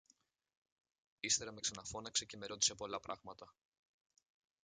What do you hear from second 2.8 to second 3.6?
πράματα